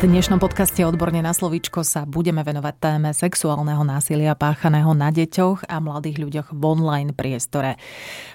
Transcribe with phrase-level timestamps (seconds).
[0.00, 5.68] V dnešnom podcaste Odborne na slovíčko sa budeme venovať téme sexuálneho násilia páchaného na deťoch
[5.68, 7.76] a mladých ľuďoch v online priestore.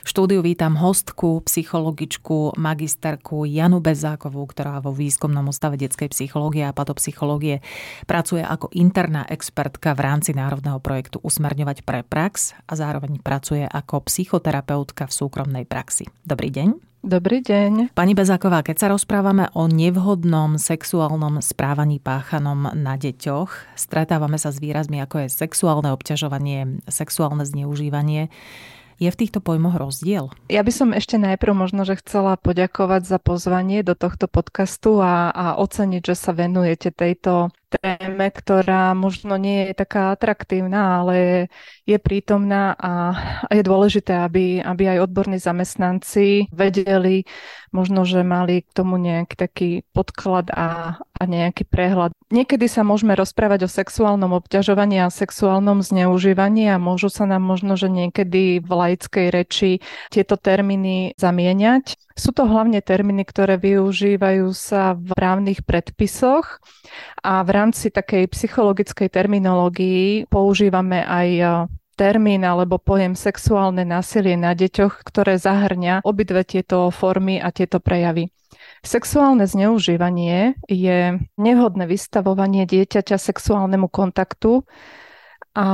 [0.06, 6.76] V štúdiu vítam hostku, psychologičku, magisterku Janu Bezákovú, ktorá vo výskumnom ústave detskej psychológie a
[6.78, 7.66] patopsychológie
[8.06, 14.06] pracuje ako interná expertka v rámci národného projektu Usmerňovať pre prax a zároveň pracuje ako
[14.06, 16.06] psychoterapeutka v súkromnej praxi.
[16.30, 16.95] Dobrý deň.
[17.06, 17.94] Dobrý deň.
[17.94, 24.58] Pani Bezáková, keď sa rozprávame o nevhodnom sexuálnom správaní páchanom na deťoch, stretávame sa s
[24.58, 28.34] výrazmi ako je sexuálne obťažovanie, sexuálne zneužívanie.
[28.98, 30.34] Je v týchto pojmoch rozdiel?
[30.50, 35.30] Ja by som ešte najprv možno, že chcela poďakovať za pozvanie do tohto podcastu a,
[35.30, 41.48] a oceniť, že sa venujete tejto téme, ktorá možno nie je taká atraktívna, ale
[41.84, 42.92] je prítomná a,
[43.50, 47.26] je dôležité, aby, aby aj odborní zamestnanci vedeli,
[47.76, 52.16] možno, že mali k tomu nejaký taký podklad a, a nejaký prehľad.
[52.32, 57.76] Niekedy sa môžeme rozprávať o sexuálnom obťažovaní a sexuálnom zneužívaní a môžu sa nám možno,
[57.76, 62.00] že niekedy v laickej reči tieto termíny zamieňať.
[62.16, 66.64] Sú to hlavne termíny, ktoré využívajú sa v právnych predpisoch
[67.20, 71.46] a v rámci takej psychologickej terminológii používame aj e,
[71.96, 78.36] termín alebo pojem sexuálne násilie na deťoch, ktoré zahrňa obidve tieto formy a tieto prejavy.
[78.84, 84.68] Sexuálne zneužívanie je nevhodné vystavovanie dieťaťa sexuálnemu kontaktu,
[85.56, 85.68] a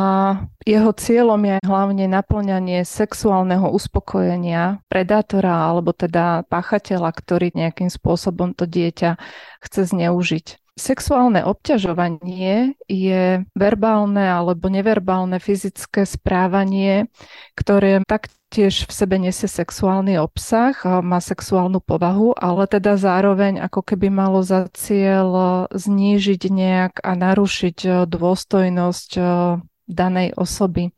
[0.61, 8.69] jeho cieľom je hlavne naplňanie sexuálneho uspokojenia predátora alebo teda páchateľa, ktorý nejakým spôsobom to
[8.69, 9.17] dieťa
[9.57, 10.60] chce zneužiť.
[10.81, 17.05] Sexuálne obťažovanie je verbálne alebo neverbálne fyzické správanie,
[17.53, 20.73] ktoré taktiež v sebe nesie sexuálny obsah,
[21.05, 25.29] má sexuálnu povahu, ale teda zároveň ako keby malo za cieľ
[25.69, 29.11] znížiť nejak a narušiť dôstojnosť
[29.85, 30.97] danej osoby.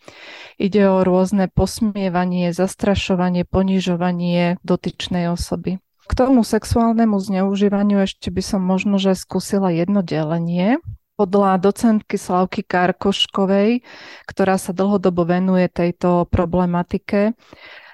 [0.63, 5.83] Ide o rôzne posmievanie, zastrašovanie, ponižovanie dotyčnej osoby.
[6.03, 10.84] K tomu sexuálnemu zneužívaniu ešte by som možno, že skúsila jedno delenie.
[11.14, 13.86] Podľa docentky Slavky Karkoškovej,
[14.25, 17.38] ktorá sa dlhodobo venuje tejto problematike,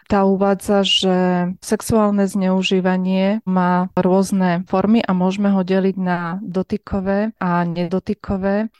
[0.09, 1.17] tá uvádza, že
[1.61, 8.73] sexuálne zneužívanie má rôzne formy a môžeme ho deliť na dotykové a nedotykové.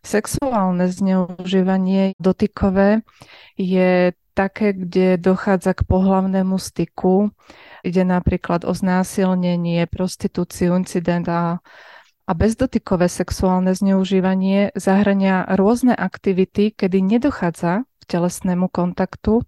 [0.00, 3.04] Sexuálne zneužívanie dotykové
[3.60, 7.28] je také, kde dochádza k pohlavnému styku.
[7.84, 11.60] Ide napríklad o znásilnenie, prostitúciu, incident a
[12.30, 19.42] a bezdotykové sexuálne zneužívanie zahrania rôzne aktivity, kedy nedochádza k telesnému kontaktu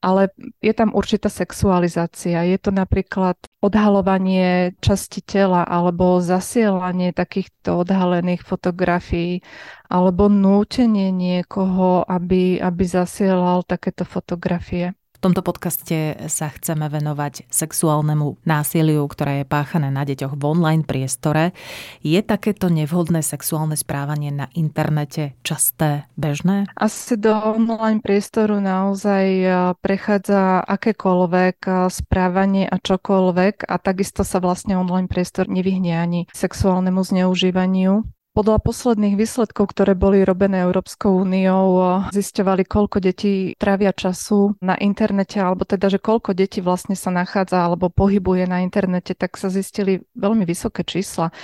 [0.00, 0.32] ale
[0.64, 2.40] je tam určitá sexualizácia.
[2.48, 9.44] Je to napríklad odhalovanie časti tela alebo zasielanie takýchto odhalených fotografií
[9.92, 14.96] alebo nútenie niekoho, aby, aby zasielal takéto fotografie.
[15.20, 20.80] V tomto podcaste sa chceme venovať sexuálnemu násiliu, ktoré je páchané na deťoch v online
[20.80, 21.52] priestore.
[22.00, 26.72] Je takéto nevhodné sexuálne správanie na internete časté, bežné?
[26.72, 29.48] Asi do online priestoru naozaj e,
[29.84, 37.04] prechádza akékoľvek e, správanie a čokoľvek a takisto sa vlastne online priestor nevyhne ani sexuálnemu
[37.04, 38.08] zneužívaniu.
[38.30, 45.42] Podľa posledných výsledkov, ktoré boli robené Európskou úniou, zisťovali, koľko detí trávia času na internete,
[45.42, 50.06] alebo teda, že koľko detí vlastne sa nachádza alebo pohybuje na internete, tak sa zistili
[50.14, 51.34] veľmi vysoké čísla.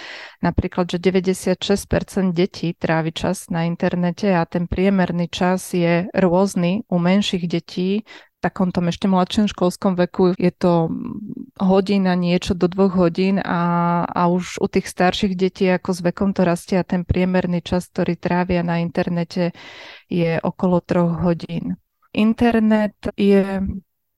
[0.46, 1.58] Napríklad, že 96%
[2.30, 8.06] detí trávi čas na internete a ten priemerný čas je rôzny u menších detí,
[8.40, 10.92] takom tom ešte mladšom školskom veku je to
[11.56, 16.30] hodina niečo do dvoch hodín a, a už u tých starších detí ako s vekom
[16.36, 19.56] to rastie a ten priemerný čas, ktorý trávia na internete
[20.12, 21.80] je okolo troch hodín.
[22.12, 23.60] Internet je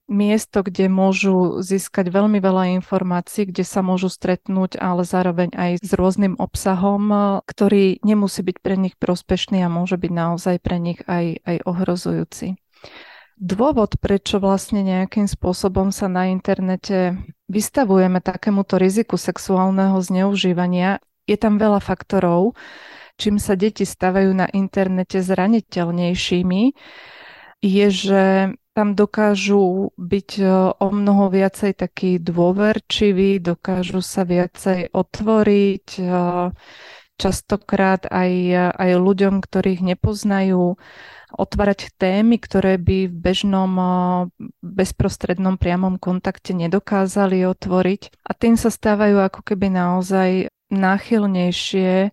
[0.09, 5.91] miesto, kde môžu získať veľmi veľa informácií, kde sa môžu stretnúť, ale zároveň aj s
[5.93, 7.13] rôznym obsahom,
[7.45, 12.57] ktorý nemusí byť pre nich prospešný a môže byť naozaj pre nich aj, aj ohrozujúci.
[13.39, 17.15] Dôvod, prečo vlastne nejakým spôsobom sa na internete
[17.47, 22.59] vystavujeme takémuto riziku sexuálneho zneužívania, je tam veľa faktorov,
[23.15, 26.63] čím sa deti stavajú na internete zraniteľnejšími,
[27.63, 28.23] je, že
[28.75, 30.45] tam dokážu byť e,
[30.75, 36.03] o mnoho viacej takí dôverčiví, dokážu sa viacej otvoriť, e,
[37.19, 38.31] častokrát aj,
[38.79, 40.79] aj ľuďom, ktorých nepoznajú,
[41.39, 43.71] otvárať témy, ktoré by v bežnom
[44.59, 48.27] bezprostrednom priamom kontakte nedokázali otvoriť.
[48.27, 52.11] A tým sa stávajú ako keby naozaj náchylnejšie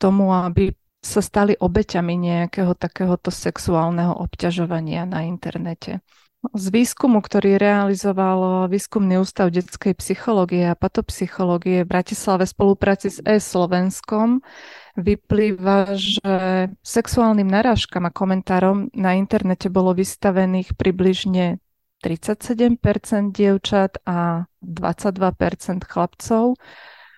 [0.00, 0.72] tomu, aby
[1.02, 6.00] sa stali obeťami nejakého takéhoto sexuálneho obťažovania na internete.
[6.42, 13.22] Z výskumu, ktorý realizoval Výskumný ústav detskej psychológie a patopsychológie v Bratislave v spolupráci s
[13.22, 14.42] e-Slovenskom,
[14.98, 16.34] vyplýva, že
[16.82, 21.62] sexuálnym narážkam a komentárom na internete bolo vystavených približne
[22.02, 22.82] 37%
[23.30, 26.58] dievčat a 22% chlapcov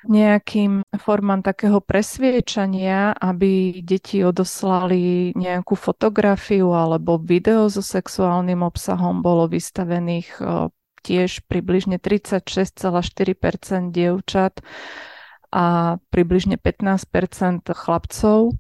[0.09, 9.49] nejakým formám takého presviečania, aby deti odoslali nejakú fotografiu alebo video so sexuálnym obsahom, bolo
[9.49, 10.41] vystavených
[11.05, 14.65] tiež približne 36,4% dievčat
[15.53, 18.57] a približne 15% chlapcov.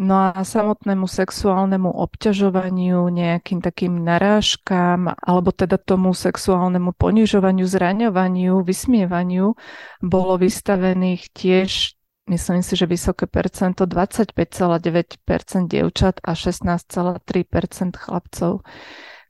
[0.00, 9.60] No a samotnému sexuálnemu obťažovaniu, nejakým takým narážkám, alebo teda tomu sexuálnemu ponižovaniu, zraňovaniu, vysmievaniu
[10.00, 12.00] bolo vystavených tiež,
[12.32, 18.64] myslím si, že vysoké percento, 25,9% dievčat a 16,3% chlapcov.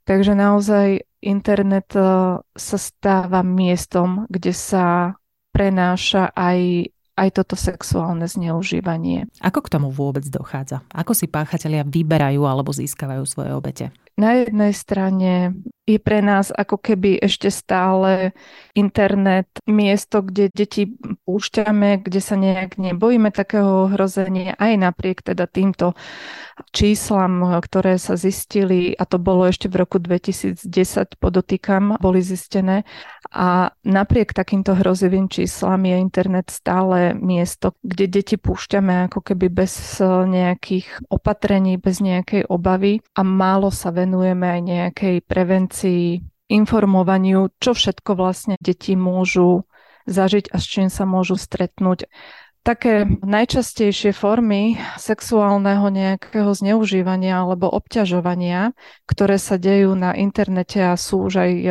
[0.07, 2.03] Takže naozaj internet e,
[2.39, 5.19] sa stáva miestom, kde sa
[5.51, 6.89] prenáša aj
[7.21, 9.29] aj toto sexuálne zneužívanie.
[9.45, 10.81] Ako k tomu vôbec dochádza?
[10.89, 13.85] Ako si páchatelia vyberajú alebo získavajú svoje obete?
[14.21, 15.57] Na jednej strane
[15.89, 18.37] je pre nás ako keby ešte stále
[18.77, 20.93] internet miesto, kde deti
[21.25, 25.97] púšťame, kde sa nejak nebojíme takého ohrozenia, aj napriek teda týmto
[26.69, 30.61] číslam, ktoré sa zistili, a to bolo ešte v roku 2010,
[31.17, 32.85] podotýkam, boli zistené.
[33.33, 39.97] A napriek takýmto hrozivým číslam je internet stále miesto, kde deti púšťame ako keby bez
[40.05, 46.19] nejakých opatrení, bez nejakej obavy a málo sa venujeme aj nejakej prevencii,
[46.51, 49.63] informovaniu, čo všetko vlastne deti môžu
[50.03, 52.11] zažiť a s čím sa môžu stretnúť.
[52.61, 58.77] Také najčastejšie formy sexuálneho nejakého zneužívania alebo obťažovania,
[59.09, 61.69] ktoré sa dejú na internete a sú už aj e,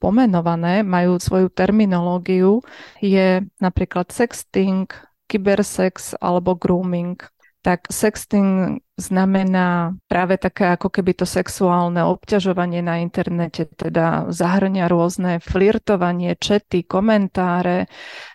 [0.00, 2.64] pomenované, majú svoju terminológiu,
[3.04, 4.88] je napríklad sexting,
[5.28, 7.20] kybersex alebo grooming
[7.62, 15.38] tak sexting znamená práve také ako keby to sexuálne obťažovanie na internete, teda zahrňa rôzne
[15.38, 17.86] flirtovanie, čety, komentáre,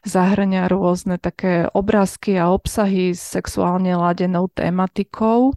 [0.07, 5.51] zahrňa rôzne také obrázky a obsahy s sexuálne ladenou tematikou.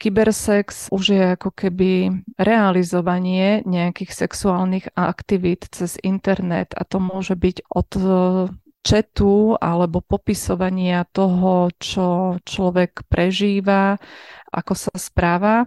[0.00, 2.10] Kybersex už je ako keby
[2.40, 7.90] realizovanie nejakých sexuálnych aktivít cez internet a to môže byť od
[8.84, 13.96] četu alebo popisovania toho, čo človek prežíva,
[14.52, 15.66] ako sa správa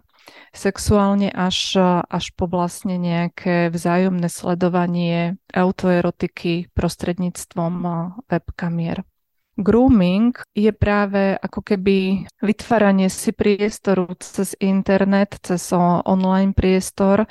[0.51, 7.73] sexuálne až, až po vlastne nejaké vzájomné sledovanie autoerotiky prostredníctvom
[8.27, 9.07] webkamier.
[9.57, 15.73] Grooming je práve ako keby vytváranie si priestoru cez internet, cez
[16.05, 17.25] online priestor,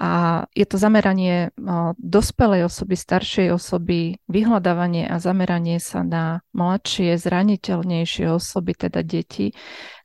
[0.00, 1.52] a je to zameranie
[2.00, 9.52] dospelej osoby, staršej osoby, vyhľadávanie a zameranie sa na mladšie, zraniteľnejšie osoby, teda deti,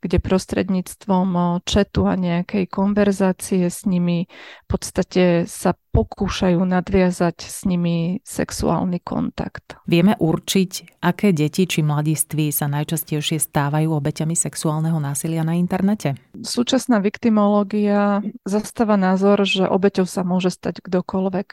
[0.06, 8.19] kde prostredníctvom četu a nejakej konverzácie s nimi v podstate sa pokúšajú nadviazať s nimi
[8.28, 9.80] sexuálny kontakt.
[9.88, 16.19] Vieme určiť, aké deti či mladiství sa najčastejšie stávajú obeťami sexuálneho násilia na internete?
[16.35, 21.47] Súčasná viktimológia zastáva názor, že obeťou sa môže stať kdokoľvek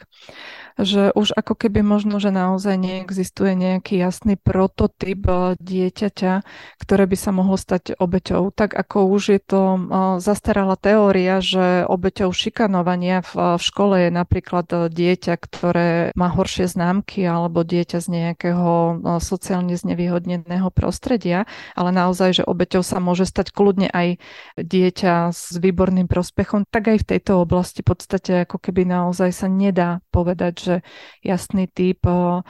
[0.77, 6.33] že už ako keby možno, že naozaj neexistuje nejaký jasný prototyp eh, dieťaťa,
[6.81, 8.49] ktoré by sa mohlo stať obeťou.
[8.53, 9.79] Tak ako už je to eh,
[10.19, 16.65] zastarala teória, že obeťou šikanovania v, v škole je napríklad eh, dieťa, ktoré má horšie
[16.69, 18.71] známky alebo dieťa z nejakého
[19.19, 21.45] sociálne znevýhodneného prostredia,
[21.77, 24.17] ale naozaj, že obeťou sa môže stať kľudne aj
[24.57, 29.47] dieťa s výborným prospechom, tak aj v tejto oblasti v podstate ako keby naozaj sa
[29.49, 30.75] nedá povedať, že
[31.19, 32.41] jasný typ, eh,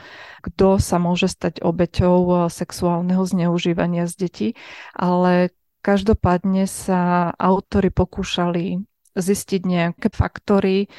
[0.46, 4.48] kto sa môže stať obeťou eh, sexuálneho zneužívania z detí,
[4.94, 5.50] ale
[5.82, 10.90] každopádne sa autory pokúšali zistiť nejaké faktory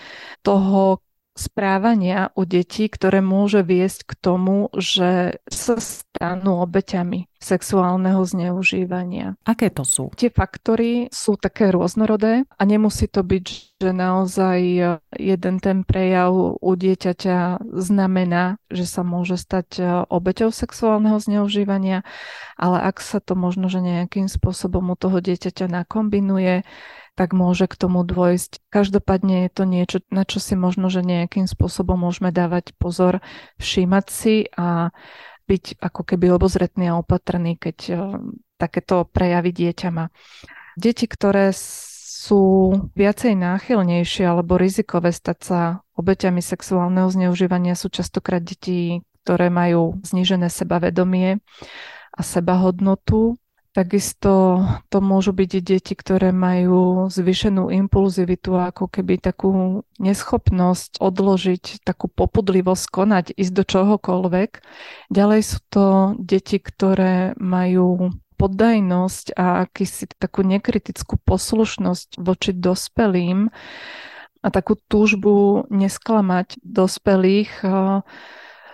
[0.44, 1.04] toho,
[1.36, 9.36] správania u detí, ktoré môže viesť k tomu, že sa stanú obeťami sexuálneho zneužívania.
[9.44, 10.10] Aké to sú?
[10.16, 13.46] Tie faktory sú také rôznorodé a nemusí to byť,
[13.84, 14.60] že naozaj
[15.20, 22.08] jeden ten prejav u dieťaťa znamená, že sa môže stať obeťou sexuálneho zneužívania,
[22.56, 26.64] ale ak sa to možno, že nejakým spôsobom u toho dieťaťa nakombinuje,
[27.16, 28.60] tak môže k tomu dôjsť.
[28.68, 33.24] Každopádne je to niečo, na čo si možno, že nejakým spôsobom môžeme dávať pozor,
[33.58, 34.92] všímať si a
[35.48, 38.20] byť ako keby obozretný a opatrný, keď uh,
[38.60, 40.12] takéto prejavy dieťa má.
[40.76, 45.60] Deti, ktoré sú viacej náchylnejšie alebo rizikové stať sa
[45.96, 51.40] obeťami sexuálneho zneužívania, sú častokrát deti, ktoré majú znížené sebavedomie
[52.12, 53.40] a sebahodnotu
[53.76, 62.08] Takisto to môžu byť deti, ktoré majú zvyšenú impulzivitu, ako keby takú neschopnosť odložiť, takú
[62.08, 64.52] popudlivosť konať, ísť do čohokoľvek.
[65.12, 73.52] Ďalej sú to deti, ktoré majú poddajnosť a akýsi takú nekritickú poslušnosť voči dospelým
[74.40, 77.60] a takú túžbu nesklamať dospelých,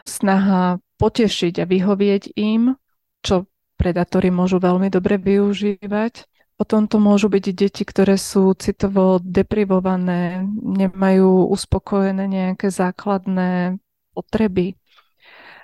[0.05, 2.77] snaha potešiť a vyhovieť im,
[3.25, 3.49] čo
[3.81, 6.29] predátory môžu veľmi dobre využívať.
[6.53, 13.81] Potom to môžu byť deti, ktoré sú citovo deprivované, nemajú uspokojené nejaké základné
[14.13, 14.77] potreby.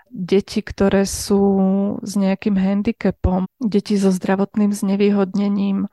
[0.10, 1.44] Deti, ktoré sú
[2.02, 5.86] s nejakým handicapom, deti so zdravotným znevýhodnením,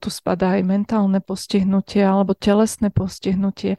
[0.00, 3.76] tu spadá aj mentálne postihnutie alebo telesné postihnutie.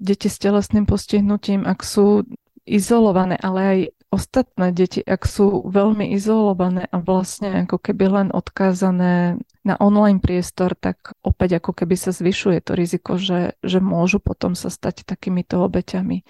[0.00, 2.26] Deti s telesným postihnutím, ak sú
[2.64, 3.78] izolované, ale aj
[4.10, 10.74] ostatné deti, ak sú veľmi izolované a vlastne ako keby len odkázané na online priestor,
[10.74, 15.62] tak opäť ako keby sa zvyšuje to riziko, že, že môžu potom sa stať takýmito
[15.62, 16.26] obeťami.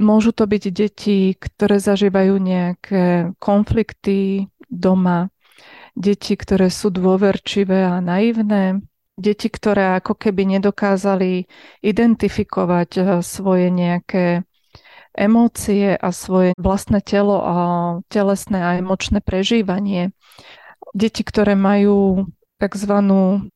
[0.00, 5.28] Môžu to byť deti, ktoré zažívajú nejaké konflikty doma,
[5.92, 8.80] deti, ktoré sú dôverčivé a naivné,
[9.20, 11.44] deti, ktoré ako keby nedokázali
[11.84, 14.48] identifikovať eh, svoje nejaké
[15.16, 17.56] emócie a svoje vlastné telo a
[18.08, 20.12] telesné a emočné prežívanie.
[20.92, 22.28] Deti, ktoré majú
[22.62, 22.94] tzv.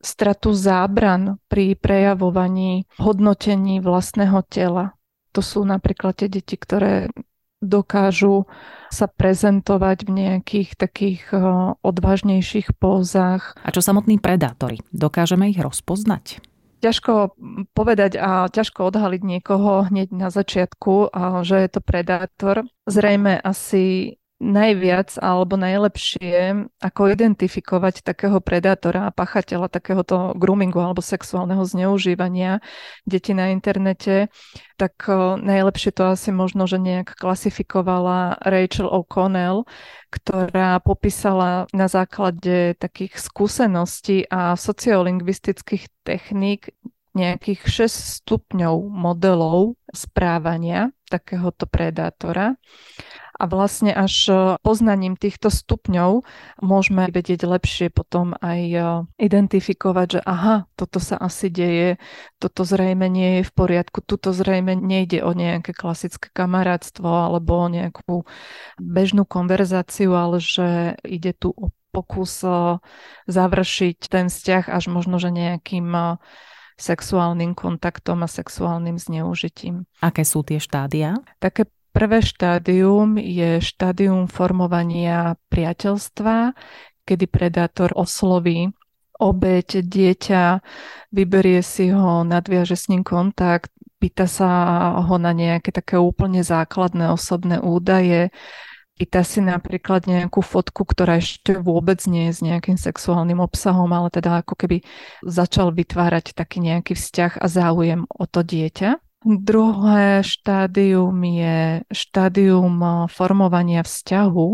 [0.02, 4.98] stratu zábran pri prejavovaní, hodnotení vlastného tela.
[5.32, 7.12] To sú napríklad tie deti, ktoré
[7.60, 8.44] dokážu
[8.92, 11.40] sa prezentovať v nejakých takých eh,
[11.80, 13.56] odvážnejších pózach.
[13.64, 14.80] A čo samotní predátori?
[14.92, 16.40] Dokážeme ich rozpoznať?
[16.80, 17.36] Ťažko
[17.72, 22.68] povedať a ťažko odhaliť niekoho hneď na začiatku, že je to predátor.
[22.84, 31.64] Zrejme asi najviac alebo najlepšie, ako identifikovať takého predátora a pachateľa takéhoto groomingu alebo sexuálneho
[31.64, 32.60] zneužívania
[33.08, 34.28] detí na internete,
[34.76, 35.08] tak
[35.40, 39.64] najlepšie to asi možno, že nejak klasifikovala Rachel O'Connell,
[40.12, 46.76] ktorá popísala na základe takých skúseností a sociolingvistických techník
[47.16, 52.60] nejakých 6 stupňov modelov správania takéhoto predátora
[53.36, 56.24] a vlastne až e, poznaním týchto stupňov
[56.64, 58.80] môžeme vedieť lepšie potom aj e,
[59.20, 62.00] identifikovať, že aha, toto sa asi deje,
[62.40, 67.68] toto zrejme nie je v poriadku, tuto zrejme nejde o nejaké klasické kamarátstvo alebo o
[67.68, 68.24] nejakú
[68.80, 72.80] bežnú konverzáciu, ale že ide tu o pokus e,
[73.28, 75.92] završiť ten vzťah až možno, že nejakým
[76.76, 79.88] sexuálnym kontaktom a sexuálnym zneužitím.
[80.04, 81.16] Aké sú tie štádia?
[81.40, 81.64] Také
[81.96, 86.52] Prvé štádium je štádium formovania priateľstva,
[87.08, 88.68] kedy predátor osloví
[89.16, 90.60] obeď, dieťa,
[91.08, 94.48] vyberie si ho, nadviaže s ním kontakt, pýta sa
[95.08, 98.28] ho na nejaké také úplne základné osobné údaje,
[99.00, 104.12] pýta si napríklad nejakú fotku, ktorá ešte vôbec nie je s nejakým sexuálnym obsahom, ale
[104.12, 104.84] teda ako keby
[105.24, 109.05] začal vytvárať taký nejaký vzťah a záujem o to dieťa.
[109.26, 114.48] Druhé štádium je štádium eh, formovania vzťahu.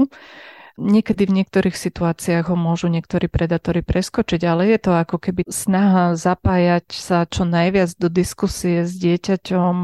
[0.81, 6.17] Niekedy v niektorých situáciách ho môžu niektorí predatori preskočiť, ale je to ako keby snaha
[6.17, 9.77] zapájať sa čo najviac do diskusie s dieťaťom,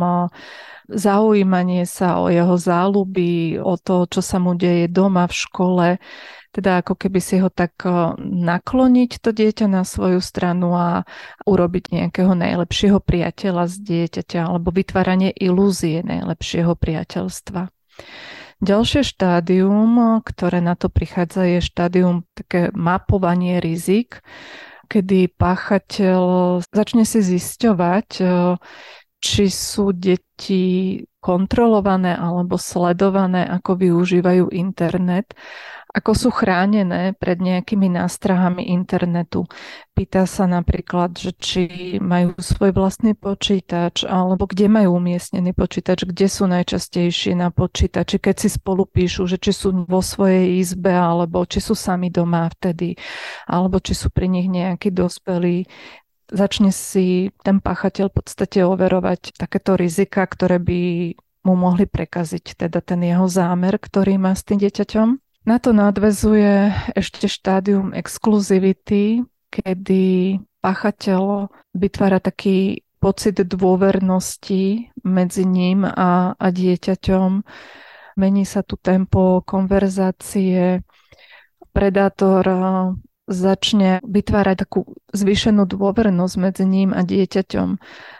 [0.88, 5.88] zaujímanie sa o jeho záľuby, o to, čo sa mu deje doma v škole,
[6.48, 7.84] teda ako keby si ho tak
[8.24, 11.04] nakloniť to dieťa na svoju stranu a
[11.44, 17.68] urobiť nejakého najlepšieho priateľa z dieťaťa alebo vytváranie ilúzie najlepšieho priateľstva.
[18.58, 24.18] Ďalšie štádium, ktoré na to prichádza, je štádium také mapovanie rizik,
[24.90, 26.22] kedy páchateľ
[26.66, 28.08] začne si zisťovať,
[29.22, 35.36] či sú deti kontrolované alebo sledované, ako využívajú internet,
[35.92, 39.44] ako sú chránené pred nejakými nástrahami internetu.
[39.92, 41.62] Pýta sa napríklad, že či
[42.00, 48.36] majú svoj vlastný počítač, alebo kde majú umiestnený počítač, kde sú najčastejšie na počítači, keď
[48.36, 52.96] si spolu píšu, že či sú vo svojej izbe, alebo či sú sami doma vtedy,
[53.48, 55.68] alebo či sú pri nich nejakí dospelí
[56.28, 60.80] začne si ten páchateľ v podstate overovať takéto rizika, ktoré by
[61.46, 65.08] mu mohli prekaziť teda ten jeho zámer, ktorý má s tým dieťaťom.
[65.48, 76.34] Na to nadvezuje ešte štádium exkluzivity, kedy páchateľ vytvára taký pocit dôvernosti medzi ním a,
[76.36, 77.30] a dieťaťom.
[78.18, 80.82] Mení sa tu tempo konverzácie.
[81.70, 82.42] Predátor
[83.28, 87.68] začne vytvárať takú zvýšenú dôvernosť medzi ním a dieťaťom.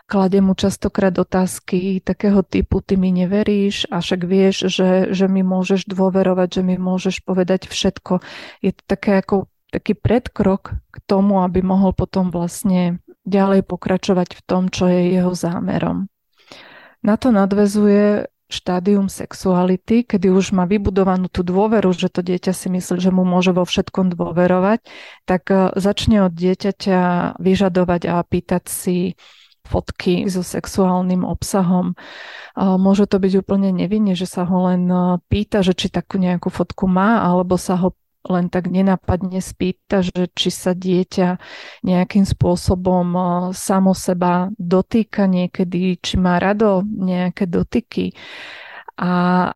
[0.05, 5.41] Kladie mu častokrát otázky takého typu, ty mi neveríš a však vieš, že, že mi
[5.41, 8.21] môžeš dôverovať, že mi môžeš povedať všetko.
[8.61, 14.45] Je to také ako taký predkrok k tomu, aby mohol potom vlastne ďalej pokračovať v
[14.49, 16.09] tom, čo je jeho zámerom.
[17.05, 22.73] Na to nadvezuje štádium sexuality, kedy už má vybudovanú tú dôveru, že to dieťa si
[22.73, 24.81] myslí, že mu môže vo všetkom dôverovať,
[25.29, 28.97] tak e, začne od dieťaťa vyžadovať a pýtať si
[29.69, 31.93] fotky so sexuálnym obsahom.
[32.57, 36.49] Môže to byť úplne nevinne, že sa ho len e, pýta, že či takú nejakú
[36.49, 37.93] fotku má, alebo sa ho
[38.29, 41.41] len tak nenapadne spýta, že či sa dieťa
[41.83, 43.25] nejakým spôsobom eh,
[43.57, 48.13] samo seba dotýka niekedy, či má rado nejaké dotyky.
[48.99, 49.11] A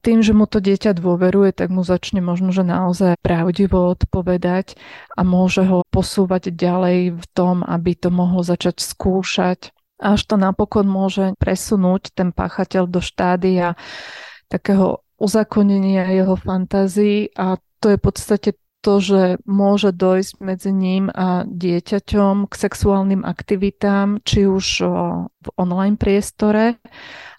[0.06, 4.78] tým, že mu to dieťa dôveruje, tak mu začne možno, že naozaj pravdivo odpovedať
[5.18, 9.74] a môže ho posúvať ďalej v tom, aby to mohol začať skúšať.
[9.98, 13.74] Až to napokon môže presunúť ten páchateľ do štádia
[14.46, 18.50] takého uzakonenia jeho fantázií a to je v podstate
[18.82, 24.66] to, že môže dojsť medzi ním a dieťaťom k sexuálnym aktivitám, či už
[25.22, 26.82] v online priestore,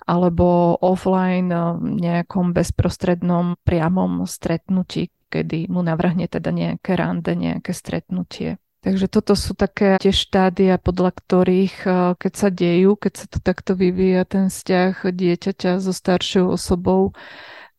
[0.07, 8.55] alebo offline v nejakom bezprostrednom priamom stretnutí, kedy mu navrhne teda nejaké rande, nejaké stretnutie.
[8.83, 11.75] Takže toto sú také tie štádia, podľa ktorých,
[12.19, 17.15] keď sa dejú, keď sa to takto vyvíja ten vzťah dieťaťa so staršou osobou,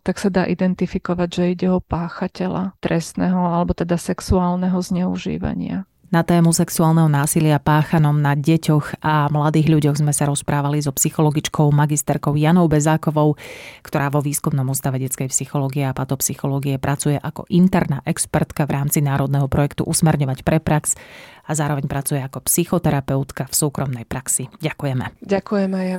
[0.05, 5.89] tak sa dá identifikovať, že ide o páchateľa trestného alebo teda sexuálneho zneužívania.
[6.15, 11.75] Na tému sexuálneho násilia páchanom na deťoch a mladých ľuďoch sme sa rozprávali so psychologičkou
[11.75, 13.35] magisterkou Janou Bezákovou,
[13.83, 19.51] ktorá vo výskumnom ústave detskej psychológie a patopsychológie pracuje ako interná expertka v rámci národného
[19.51, 20.95] projektu Usmerňovať pre prax
[21.51, 24.47] a zároveň pracuje ako psychoterapeutka v súkromnej praxi.
[24.63, 25.19] Ďakujeme.
[25.19, 25.99] Ďakujem aj ja.